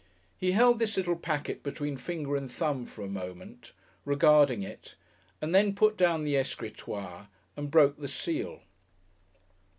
He 0.35 0.53
held 0.53 0.79
this 0.79 0.97
little 0.97 1.15
packet 1.15 1.61
between 1.61 1.95
finger 1.95 2.35
and 2.35 2.51
thumb 2.51 2.87
for 2.87 3.03
a 3.03 3.07
moment, 3.07 3.71
regarding 4.03 4.63
it, 4.63 4.95
and 5.39 5.53
then 5.53 5.75
put 5.75 5.95
down 5.95 6.23
the 6.23 6.35
escritoire 6.37 7.27
and 7.55 7.69
broke 7.69 7.99
the 7.99 8.07
seal.... 8.07 8.61